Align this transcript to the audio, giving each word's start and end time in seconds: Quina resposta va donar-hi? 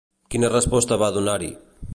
Quina 0.35 0.49
resposta 0.53 0.99
va 1.03 1.13
donar-hi? 1.19 1.55